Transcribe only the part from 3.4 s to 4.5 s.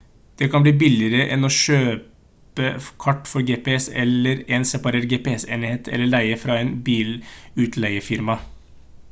gps eller